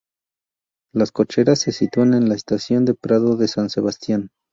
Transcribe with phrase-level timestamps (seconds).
[0.95, 4.29] Las cocheras se sitúan en la estación de Prado de San Sebastián.